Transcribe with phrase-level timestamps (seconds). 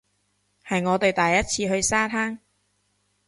[0.65, 2.39] 係我哋第一次去沙灘